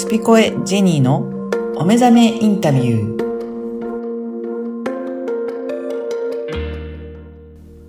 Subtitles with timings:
[0.00, 1.18] スピコエジェニーの
[1.76, 3.20] お目覚めインタビュー。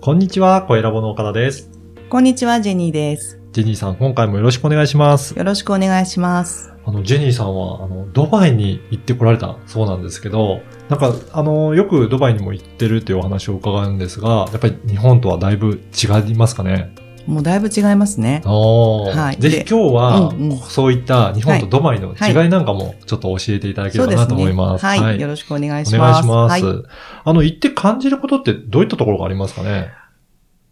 [0.02, 1.70] こんにちは、声ラボの岡田です。
[2.10, 3.40] こんにちは、ジェニーです。
[3.54, 5.38] ジェニーさん、今回もよろしくお願いします。
[5.38, 6.74] よろしくお願いします。
[6.84, 10.60] あの、ジェニーさんは、あの、ドバイに行ってこられたそうなんですけど、
[10.90, 16.94] なんか、あの、よくドバイにも行ってるっていうお話を伺うんですが、やっぱり日本とはだいぶ違いますかね？
[17.28, 18.42] もうだいぶ違いますね。
[18.46, 24.86] はいぜひで今日は、うんうんそういった日本とドバイの違いなんかもちょっと教えていただければなと思います。
[24.86, 25.20] はい、はい。
[25.20, 26.20] よろしくお願いお願します。
[26.20, 26.64] いします。
[26.64, 26.84] はい。
[27.24, 29.90] あの、行って感じることってどういったところがありますかね？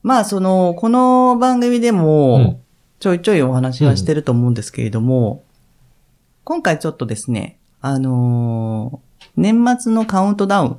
[0.02, 2.62] まあ、その、この番組でうんも、
[3.00, 5.44] ちょいちょいお話はしてると思うんですけれども、
[6.44, 10.76] 今回ちょっとですね、あのー年末のカウントダウン、っ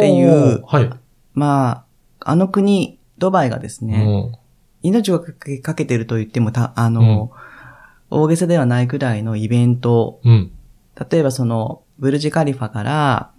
[0.00, 0.90] ていうはい。
[1.34, 1.84] ま
[2.20, 4.45] あ、あの国、ドバイがですね、うん
[4.86, 7.32] 命をかけてると言ってもた、あの、
[8.10, 10.50] 大げさではないくらいのイベント、うん。
[11.10, 13.30] 例えばその、ブルジュカリファから、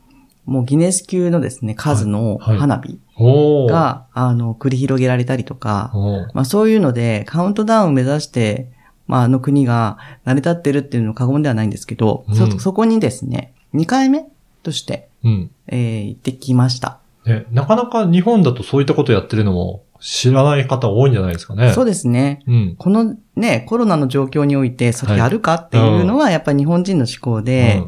[0.46, 3.70] もうギネス級のですね、数のはいはい花火おー。
[3.70, 5.92] が、あの、繰り広げられたりとか、
[6.34, 8.70] まあそういうので、カウントダウンを目指して、
[9.08, 14.26] まああの国が成り立ってるっていうのは過言ではないんですけど、うんそ、そこにですね、2回目
[14.64, 15.52] として、うん。
[15.68, 17.00] えー行ってきました。
[17.28, 21.74] ね、なかなか日本だとそういったことやってるのも知らない方多いんじゃないですかね。
[21.74, 22.44] そうでですね。
[22.48, 22.76] うん。
[22.78, 27.88] このね、コロナの状況において、それやるかっていうのは、やっぱり日本人の思考で、う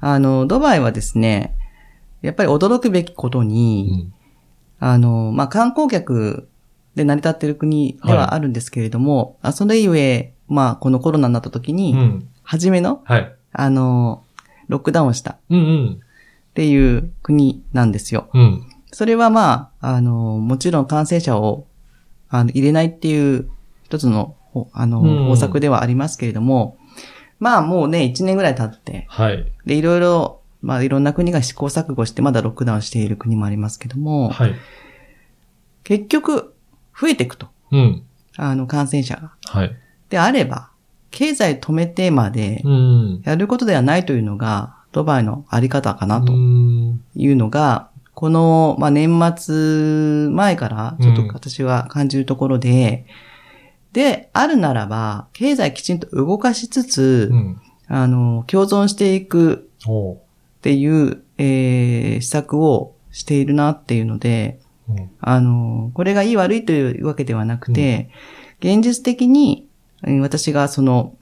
[0.00, 1.56] あの、ドバイはですね、
[2.22, 4.12] やっぱり驚くべきことうに、ん。
[4.80, 6.48] あの、まあ、観光客
[6.94, 12.28] で成り立っている国ではあるんですけれども、あそれゆえ、まあ、このコロナになった時に、うん。
[12.42, 13.34] 初めの、はい。
[13.52, 14.24] あの、
[14.68, 16.00] ロックダウンをしたっうんうん。
[16.54, 18.28] ていう国なんですよ。
[18.34, 18.68] うん。
[18.92, 21.66] それはまあ、あの、もちろん感染者を
[22.28, 23.50] あの入れないっていう
[23.84, 26.78] 一つの、ほあの、うん方策ではありますけれども、
[27.38, 29.46] まあもうね、一年ぐらい経って、はい。
[29.66, 34.54] で、いろいろ、まあいろんな国が試行錯誤してまだロックダウンしている国もありますけども、はい。
[35.84, 36.54] 結局、
[36.98, 37.46] 増えていくと。
[37.70, 38.02] うん。
[38.36, 39.32] あの、感染者が。
[39.46, 39.76] はい。
[40.10, 40.70] であれば、
[41.10, 43.22] 経済止めてまでうん。
[43.24, 53.06] やることではないというのが、ドバイのあり方かなとうんいうのが、この、まあ、年末前からちょっと私は感じるところで、
[53.92, 57.60] で、あるならば、経済きちんと動かしつつ、うん。
[57.86, 64.58] あの、共存していくっていう、えー施策をしているなっていうので、
[64.88, 68.10] うんあの、これがいい悪いというわけではなくて、
[68.58, 69.68] 現実的に、
[70.02, 71.14] えー私がその、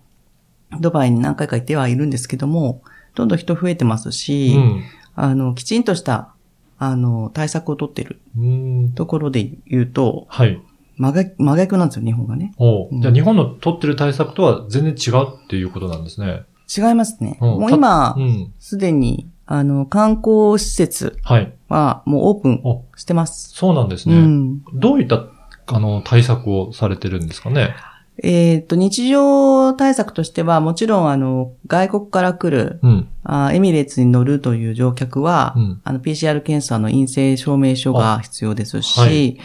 [0.80, 2.80] ドバイに何回か行ってはいるんですけども、
[3.14, 4.82] どんどん人増えてますし、うん。
[5.14, 6.32] あの、きちんとした、
[6.78, 8.92] あの、対策を取っているうん。
[8.94, 10.60] ところで言うと、はい。
[10.98, 12.52] 真逆真逆なんですよ、日本がね。
[12.58, 16.42] うんおーじゃあ日本の取ってる対策とは全然違うっていうことなんですね。
[16.76, 17.38] 違いますね。
[17.40, 18.52] うんもう今う、ん。
[18.58, 21.52] すでに、あの、観光施設はい。
[21.68, 23.50] はもうオープンお、してます。
[23.54, 24.20] そうなんですうね。
[24.20, 24.60] ん。
[24.74, 25.24] どういった、
[25.66, 27.74] あの、対策をされてるんですかね？
[28.22, 33.08] えっ、と、日常対策としては、もちろん、あの、外国から来る、うん。
[33.24, 35.80] あエミレーツに乗るという乗客は、うん。
[35.84, 39.38] あの、PCR 検査の陰性証明書が必要ですし、あはい。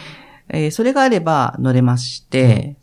[0.48, 2.76] えーそれがあれば乗れまして、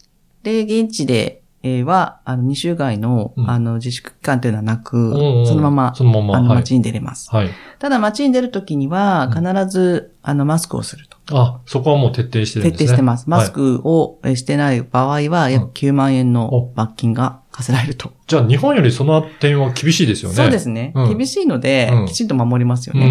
[0.44, 1.39] で、現地で、えー
[1.86, 6.36] は、あの、2週間の、うんあの、自粛期間というのはなく、うんうんそのまま、そのまま。
[6.38, 6.58] あの、はい。
[6.60, 7.30] 街に出れます。
[7.34, 7.50] はい。
[7.80, 11.18] ただ、街に出るときには、必ず、あの、マスクをすると。
[11.38, 12.86] あ、そこはもう徹底してるんですね。
[12.86, 13.30] 徹底してます。
[13.30, 18.12] マスはいクをえーしてない場合は、約9万円の罰金が課せられると。
[18.28, 20.36] じゃあ日本よりその点は厳しいですよね。
[20.36, 20.94] そうですね。
[20.96, 23.06] うん厳しいので、うんきちんと守りますようんね。
[23.08, 23.10] う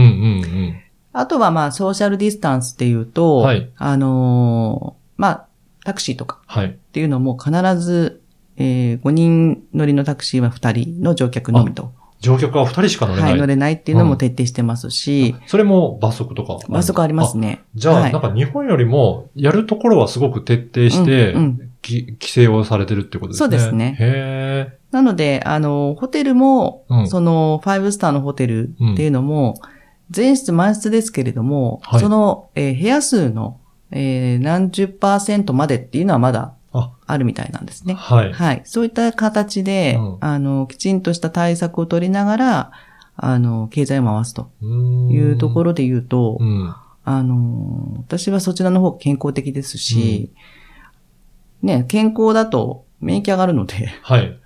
[0.56, 0.74] ん
[1.12, 5.46] あとは、まあ、ソーシャルディスタンスっていうと、はいあのーまあ、
[5.84, 6.66] タクシーとかはい。
[6.66, 8.20] っていうのも必ず、
[8.58, 13.30] えー5人乗りのタクシーは2人の乗客のみと、乗客は二人しか乗れない。
[13.32, 16.58] はい、乗れないっていうのも徹底してますし、それも罰則とか。
[16.68, 17.62] 罰則ありますね。
[17.74, 18.12] じゃあ、はい。
[18.12, 21.72] なんか日本よりも、やるところはすごく徹底して、うんうん。
[21.80, 23.46] き規制をされてるってことですね。
[23.46, 23.96] そうですね。
[24.00, 27.08] へなので、あの、ホテルも、うん。
[27.08, 29.54] その、ファイブスターのホテルっていうのも、
[30.10, 32.00] 全室満室ですけれども、はい。
[32.00, 33.60] その、えー部屋数の、
[33.92, 37.94] えー何十パーセントまでっていうのはまだああるみたいなんですーね。
[37.94, 38.32] はい。
[38.32, 38.62] はい。
[38.64, 42.72] そういった形で、うんあの、きちんとした対策を取りながら、
[43.16, 46.74] あの、経済を回すというところで言うと、うん。
[47.04, 50.30] あの、私はそちらの方が健康的ですし、
[51.62, 54.38] ね、健康だと免疫上がるので、はい。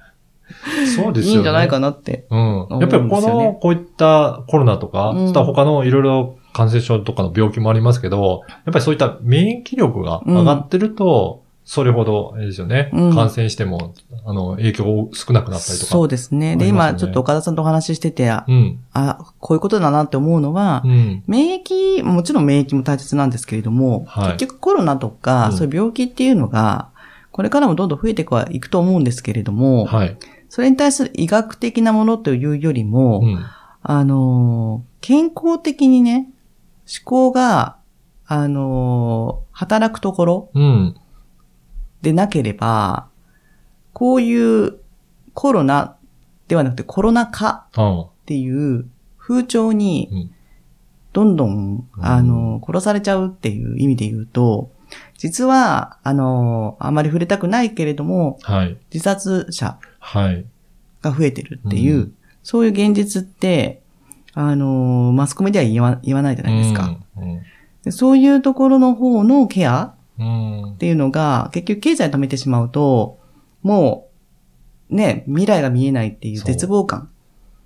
[0.97, 1.35] そうですよね。
[1.35, 2.27] いいんじゃないかなって。
[2.31, 2.63] うん。
[2.63, 13.95] 思やっぱりこの、こういったコロナとか、うん他のいろいろ感染症とかの病気もありますけど、やっぱりそういった免疫力が上がってると、それほど、あれですよね、うん感染しても、
[14.27, 15.93] あの、影響少なくなったりとか。
[15.93, 16.57] そうですね。
[16.57, 18.81] で、今ちょっと岡田さんとお話ししてて、あ、うん。
[19.39, 21.23] こういうことだなって思うのは、うん。
[21.27, 26.89] 免疫、もちろん免疫も大切なんですけれども、はい結局コロナとか、うんそういう病気っていうのが、
[27.31, 30.17] これからもどんどん増えていくはいくと思うんですけれども、はい。
[30.49, 33.47] それに対する医学的なものというよりも、うん。
[33.83, 36.29] あのー、健康的にね、
[36.87, 37.77] 思考が、
[38.27, 40.97] あのー、働くところうん。
[42.03, 43.09] でなければ、
[43.93, 44.79] こういう
[45.35, 45.97] コロナ
[46.49, 48.87] ではなくてコロナ禍あっていう
[49.19, 50.35] 風潮うにん、
[51.13, 54.71] どんどん、あの、殺されちゃうっていう意味で言うと、
[55.17, 58.77] 実は、あの、あまり触れたくないけれども、はい。
[58.93, 60.45] 自殺者はい。
[61.01, 62.15] が増えてるっていう、うん
[62.45, 63.83] そういう現実って、
[64.35, 66.99] あの、マスコミでは言わ言わないじゃないですか。
[67.17, 67.41] うん。
[67.85, 70.77] でそういうところの方のケアうんっ。
[70.77, 73.19] ていうのが、結局経済止めてしまうと、
[73.63, 74.09] も
[74.91, 77.09] う、ね、未来が見えないっていう絶望感。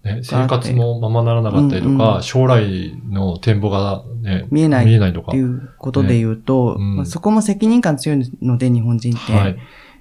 [0.05, 5.33] ね、生活もままならなかったりとか、うんうん将来の展望がね、見えない見えないとか。
[5.33, 9.33] っていうことで言うと、ねうんまあそこも責任感強いので、日本人って。
[9.33, 9.57] はい。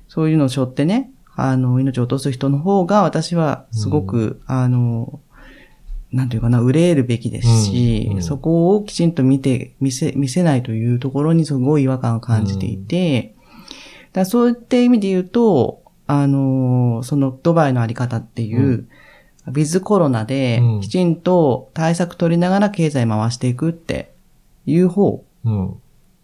[0.08, 5.20] そういうのを背負ってね、あの、命を落とす人の方が、私はすごく、あの、
[6.16, 8.24] なんていうかな、憂えるべきですし、うんうん。
[8.24, 13.36] そこをきちんと見て、見せ、見せないというところにすごい違和感を感じていて、
[14.14, 18.88] だからそういった意味で言うと、あの、そのドバイのあり方っていう、
[19.48, 20.82] ウィズコロナでうん。
[20.82, 24.14] きちんと対策取りながら経済回していくって
[24.66, 25.76] いう方うん。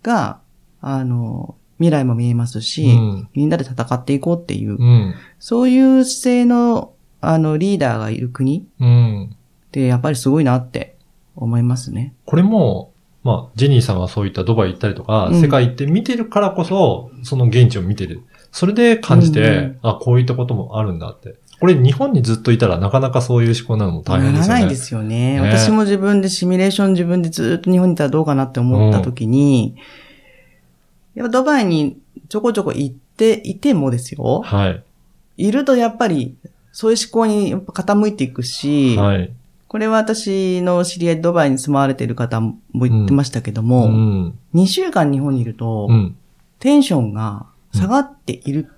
[0.03, 0.39] が、
[0.79, 3.29] あの、未来も見えますし、うん。
[3.33, 5.15] みんなで戦っていこうっていう、うん。
[5.37, 8.65] そういう姿勢の、あの、リーダーがいる国
[9.71, 9.81] うん。
[9.81, 10.95] ってやっぱりすごいなって
[11.35, 12.13] 思いますね。
[12.25, 12.91] これも、
[13.23, 18.23] まあ、ジェニーさんがそういったドバイ行ったりとか、うん世界行って見てるからこそ、その現地を見てる。
[18.51, 21.35] それで感じて、うんうんあ、こういったこともあるんだって。
[21.59, 24.47] これ日本にずっといたらなかなかそういう思考なのも大変ですよね。
[24.47, 25.39] ならないですよね。
[25.39, 29.75] ね私も自分でシミュレーション自分でずっと日本にいたらどうかなって思った時に、
[31.13, 34.41] やっぱドバイにちょこちょこ行っていてもですよ。
[34.43, 34.83] はい。
[35.37, 36.35] いるとやっぱり
[36.71, 39.31] そういう思考にやっぱ傾いていくし、はい。
[39.71, 44.39] これは私の知り合いドバイに住まわれている方も言ってましたけども、うん。
[44.53, 46.17] 2週間日本にいると、うん。
[46.59, 48.69] テンションが下がっている。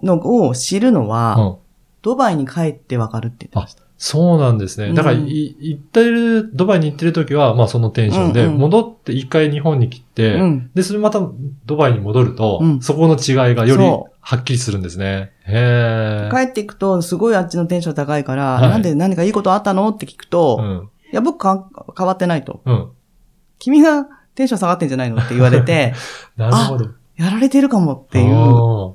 [0.00, 1.56] のを知るのは、うん。
[2.02, 3.82] ドバイに帰ってわかるって言ってました。
[4.02, 4.94] そうなんですね。
[4.94, 10.70] だから、うんい行ってる、ドバイに行ってる時は、まあそのテンションで、うんうん戻って一回日本に来て、うん。
[10.74, 11.20] で、それまた
[11.66, 15.32] ドバイに戻ると、うんそこの違いがよりそはっきりするんですね。
[15.46, 19.90] へ帰っていくと、すごいあっちのテンション高いから、はいなんで何かいいことあったの？
[19.90, 21.14] って聞くと、いん。
[21.14, 21.68] や、僕か
[21.98, 22.62] 変わってないと。
[22.64, 22.88] うん。
[23.58, 25.18] 君がテンション下がってんじゃないの？
[25.20, 25.92] って言われて、
[26.38, 26.86] なるほど。
[26.86, 28.94] っやられてるかもっていう、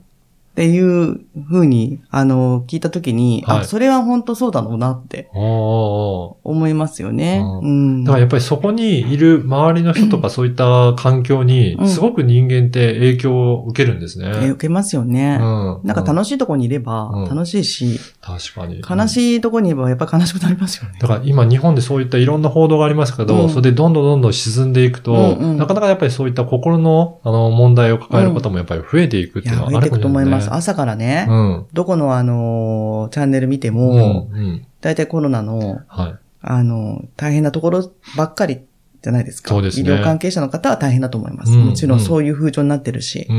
[0.55, 1.19] っていう
[1.51, 7.41] 風に、あの、聞いたときに、はいあ、それは本当そうだろうなって思いますよね。
[7.43, 8.03] ううん。
[8.03, 14.31] ーだからやっぱりそこにいる周りの人とか そういった環境にう、んすごく人間って影響を受けるんですね。
[14.43, 15.39] え受けますよね。
[15.41, 15.79] うん。
[15.83, 18.81] なんか楽しいとこにいればうん楽しいし、確かに。
[18.89, 20.99] 悲しいとこにいればやっぱり悲しくなりますよね。
[21.01, 30.44] だから今日本でそういったいろんな報道がありますけど、うんそれでどんどんどんどん沈んでいくと、うんうんなかなかやっぱりそういった心のあの問題を抱える方もやっぱり増えていくっていうの、はあると思ます。
[30.53, 31.65] 朝からね、うん。
[31.73, 33.75] どこのあのーチャンネル見てうん。
[33.75, 34.65] も、うん。
[34.81, 36.15] 大体コロナの、はい。
[36.41, 38.61] あのー大変なところばっかり
[39.01, 39.49] じゃないですか。
[39.49, 41.51] そうですね医療関係者の方は大変だと思います。
[41.51, 43.25] うんもちろんそういう風潮になってるし。
[43.29, 43.37] うん。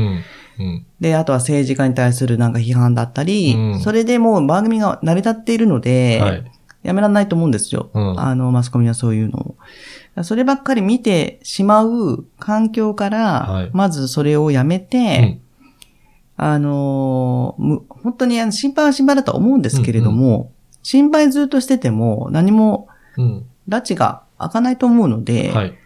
[0.59, 0.85] うん。
[0.99, 6.51] で、あとは政治家に対するなんか批判だったり、うんそれでもう番組が成り立っているので、はい。
[6.83, 7.89] やめられないと思うんですよ。
[7.93, 10.23] うんあの、マスコミはそういうのを。
[10.23, 15.39] そればっかり見てしまう環境から、はいまずそれをやめて、
[16.37, 20.51] あのーむ本当にあの心配は心配だとは思うんですけれども、
[20.83, 23.25] 心配ずっとしてても何もうん。
[23.25, 23.45] うん。
[23.67, 25.77] 拉致が開かないと思うので、はい。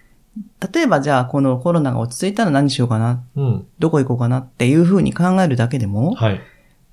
[0.73, 3.67] 例えばじゃあこのコロナが落ち着いたら何しようかな、うん。
[3.79, 6.41] どこ行こうかなっていうふうに考えるだけでも、はい。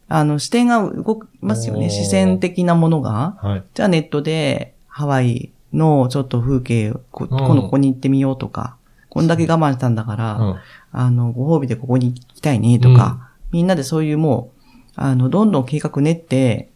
[0.08, 1.90] あの視点が動きますよね。
[1.90, 3.36] 視線的なものが。
[3.42, 3.64] はい。
[3.74, 8.76] じゃあネットでハワイのちょっと風景、こうん今度ここに行ってみようとか、
[9.10, 10.56] こんだけ我慢したんだから、うん。
[10.92, 14.60] あの、ご褒美でここに行きたいねとか、みんなでそういうもう、
[14.96, 16.70] あの、どんどん計画練って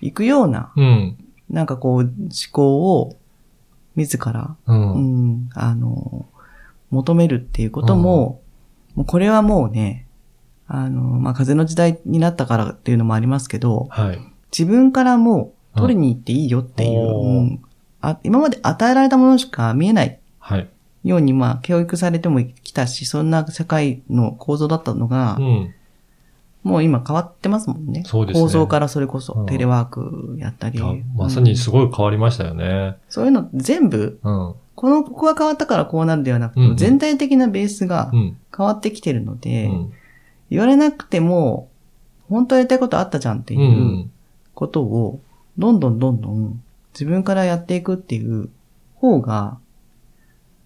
[0.00, 1.16] いくような、うん。
[1.50, 2.10] なんかこう、思
[2.52, 3.16] 考を
[3.96, 4.72] 自ら、う。
[4.72, 6.26] うんん、あの、
[6.90, 8.40] 求めるっていうことも、
[8.94, 10.06] もうこれはもうね、
[10.66, 14.18] あの、まあ、風の時代になったからっていうのもありますけど、はい。
[14.56, 17.62] 自分からもう取りに行っていいよっていう、うん
[18.00, 20.68] あ今まで与えられたものしか見えないっはい。
[21.04, 25.74] ように、まあ、教育されてもきたし、そんな社会の構造だったのが、うん。
[26.64, 28.02] もう今変わってますもんね。
[28.06, 30.80] そうですね構造からそれこそうんテレワークやったり。
[31.14, 31.72] まさにすい。
[31.72, 32.96] ごい変わりましたよね。
[33.08, 34.54] そういうの全部、うん。
[34.74, 38.36] この、ここが変わったからこうなるではなくて、うんうん全体的なベースがうん。
[38.56, 39.92] 変わってきてるのうで、ん。
[40.50, 41.68] 言われなくても、
[42.30, 43.60] 本当やりたいことあったじゃんってうん。
[43.60, 44.10] いう
[44.54, 45.20] ことを、
[45.58, 46.62] どんどんどんどん
[46.94, 48.48] 自分からやっていくっていう
[48.94, 49.58] 方が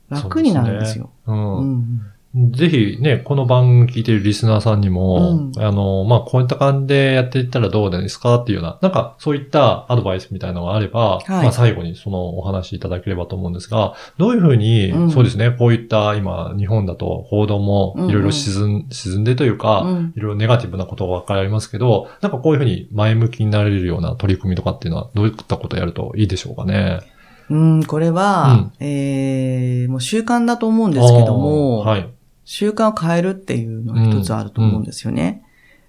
[0.09, 1.11] 楽になるんですよ。
[1.26, 1.33] う。
[1.33, 2.00] うんん
[2.35, 5.64] ぜひね、この番組聞いてるリスナーさんにも、うん。
[5.64, 11.30] あの、まあ、こういった感じでやっていったらどうですかっていうような、なんかそういったアドバイスみたいなのがあれば、はい。
[11.30, 15.11] まあ、最後にそのお話いただければと思うんですが、どういうふうに、うん。
[15.11, 20.12] そうですね、こういった今、日本だと報道もいろいろ沈ん,、沈んでというか、うん。
[20.14, 27.00] いろいろネガティブなことが分かりますけど、なんかこういうふうに前向きになれるような取り組みとかっていうのは、どういったことをやるといいでしょうかね？
[27.49, 32.06] うん、これは、えー、もう習慣だと思うんですけども、はい。
[32.50, 35.45] 習慣を変えるっていうのが一つあると思うんですよね。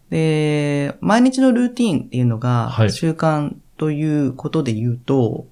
[0.10, 2.92] で、毎日のルーティンっていうのがはい。
[2.92, 5.48] 習慣ということで言うと、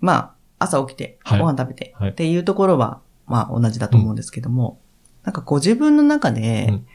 [0.00, 1.38] まあ、朝起きて、はい。
[1.38, 2.10] ご飯食べてはい。
[2.10, 4.80] っていうところは、まあ同じだと思うんですけども、
[5.22, 6.86] なんかご自分の中でうん。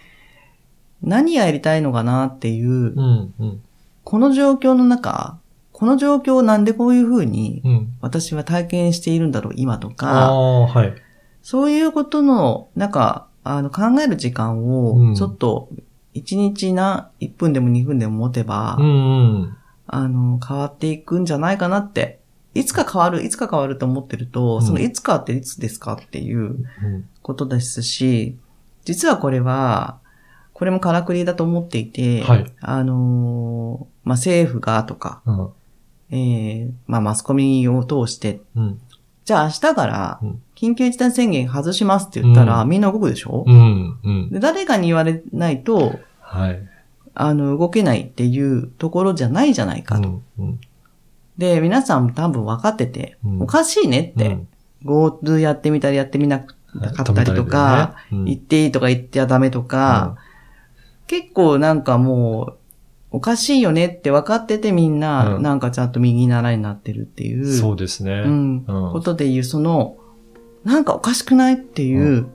[1.01, 3.61] 何やりたいのかなっていう、うん、うん、
[4.03, 5.39] この状況の中、
[5.71, 7.93] この状況をなんでこういうふうにうん。
[8.01, 10.93] 私は体験しているんだろう今とあか、あ、はい。
[11.41, 15.69] そういうことの、なんか、あの、考える時間うんを、ちょっと、
[16.13, 19.57] 一日な、1分でも2分でも持てば、うん、うん。
[19.85, 22.19] あの、変わっていくんじゃないかなって。
[22.53, 26.45] いつか変わる、いつか変わると思ってると、うんそのいつかっていつですかっていうう
[26.87, 28.35] んことですし、
[28.83, 29.99] 実はこれは、
[30.53, 35.49] これもからくりだと思っていて、はいあのーまあ、政府がとか、うん。
[36.09, 38.81] えーまあ、マスコミを通して、うん。
[39.27, 43.99] じゃあ明日からうん、緊急事態宣言外しますって言ったら、うんみんな動くでしょ、うん。
[44.01, 44.29] うん。
[44.31, 46.69] で誰かに言われないと、はい。
[47.13, 50.07] あの、動けないっていうところじゃないじゃないかと。
[50.07, 50.23] うん。
[50.39, 50.59] うん。
[51.37, 54.47] で、皆さんも多分分かってて、うんおかしいねって、うん
[54.85, 56.55] GoTo やってみたりやってみなか
[57.03, 60.15] ったりとか、行っていいとか言ってはダメとか、
[61.07, 62.56] 結構なんかもう、
[63.17, 68.11] おかしいよねって分かっててみんな、うんなんかちゃんと右習いになってるっていう、そうですね。
[68.11, 69.97] うん、うんことで言う、その、
[70.63, 72.27] なんかおかしくないっていう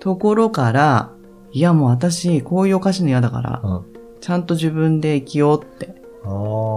[0.00, 1.12] ところから、
[1.52, 3.84] いやもう私、こういうおかしいの嫌だから、うん。
[4.20, 6.00] ちゃんと自分で生きようって。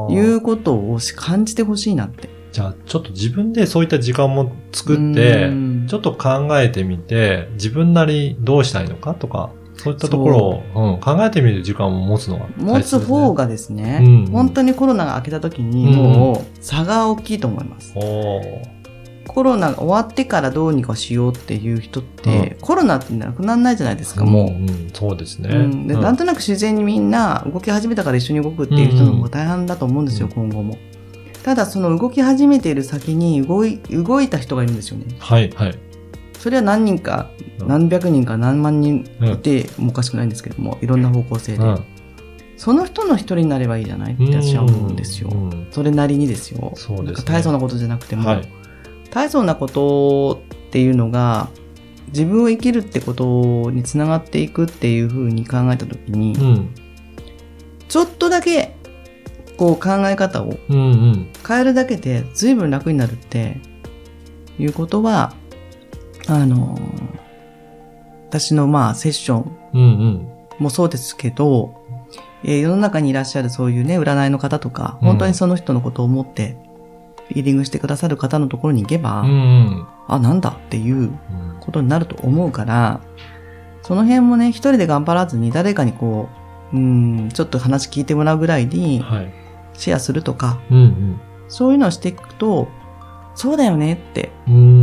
[0.10, 2.30] いうことを感じてほしいなって。
[2.52, 9.50] じゃあ、ちょっと自分でそういった時間も作ってうん、ちょっと考えてみて、自分なりどうしたいのかとか、
[9.84, 10.38] そういったところ
[10.74, 17.94] を、うん、考えてみる時間を持つのが持つ方がですね、うん本当にコロナが明けた時にうんもう差が大きいと思います。
[19.28, 24.50] コロナが終わってからどうにかしようっていう人って、コロナってなくならないじゃないですか、もう。
[24.50, 25.50] んんそうですね。
[25.50, 30.78] うん、でうんなんとなく自然にみんな動き始めたから一緒に動くっていう人の方が大半だと思うんですよ、うん今後も。
[31.44, 35.06] ただその動き始めている先に動い動いた人がいるんですよね。
[35.20, 35.80] はい、はい。
[36.43, 41.63] それは何人か、うん何百人か何万人いてもおかしくないんですけども、いろんな方向性で。
[41.63, 41.83] うん
[42.55, 44.13] その人の一人になればいいじゃない？
[44.13, 45.29] って私は思うんですよ。
[45.29, 46.73] うんそれなりにですよ。
[46.75, 48.47] そうですね大層なことじゃなくても、はい。
[49.12, 51.50] 大層なことっていうのが、
[52.07, 56.75] 自分を生きるってことにつながっていくっていうふうに考えたときに、うん。
[57.88, 58.75] ちょっとだけ、
[59.57, 60.57] こう考え方を。
[60.69, 61.27] 変
[61.62, 63.59] えるだけで随分楽になるって
[64.59, 65.33] いうことは、
[66.27, 66.77] あの、
[68.30, 70.27] 私のまあセッションうんうん。
[70.60, 71.75] もそうですけど、
[72.44, 76.58] えー世の中にいらっしゃるそういうね、占いの方とか、うん本当にその人のことを思って、
[77.30, 79.88] リーディングしてくださる方のところに行けば、うんうん。
[80.08, 81.13] あ、なんだっていううん
[81.60, 83.01] ことになると思うから、
[83.82, 86.30] その辺もね、一人で頑張らずに誰かにこ
[86.74, 89.34] う、うん、ちょっと話聞いてもらうぐらいにはい。
[89.75, 92.68] シェアするとか、うんそういうのをしていくと、
[93.36, 94.83] そうだよねって、うん。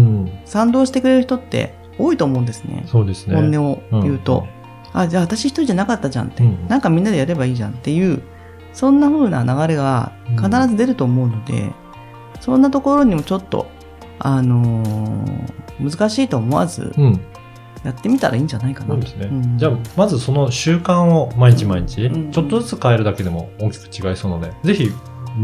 [0.51, 0.69] うん。
[0.69, 2.85] 賛同してくれる人って多いと思うんですね。
[2.87, 3.35] そうですね。
[3.35, 4.47] 本音を言うと。
[4.93, 8.23] あ、じゃあ私一人じゃなかったじゃんって、うんなんかみんなでやればいいじゃんっていう、
[8.73, 11.73] そんな風な流れが必ず出ると思うので、
[12.41, 13.67] そんなところにもちょっと、
[14.19, 17.21] あのー難しいと思わず、うん。
[17.85, 18.89] やってみたらいいんじゃないかな。
[18.89, 19.27] そうですね。
[19.29, 24.91] んじゃあ、まずその習慣を毎日毎日、うんちょっとずつ変えるだけでも大きく違いそうなので、ぜひ、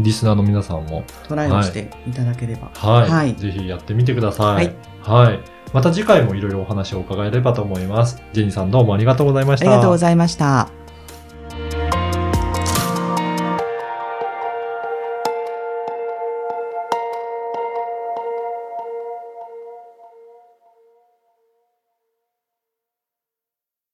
[0.03, 2.69] リスナーの皆さんも、トライをしていただければ。
[2.75, 4.55] はい、はいぜひやってみてください。
[4.55, 4.75] はい。
[5.07, 5.39] はい。
[5.73, 8.21] また次回もいろいろお話を伺えればと思います。
[8.33, 9.65] ジェニーさんどうもありがとうございました。
[9.67, 10.86] ありがとうございました。